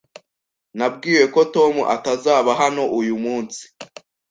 Nabwiwe 0.77 1.23
ko 1.33 1.41
Tom 1.53 1.73
atazaba 1.95 2.51
hano 2.61 2.83
uyu 2.99 3.15
munsi 3.23 3.61